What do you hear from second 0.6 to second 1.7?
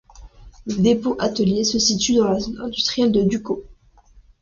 Le dépôt-atelier